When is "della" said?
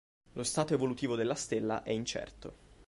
1.15-1.35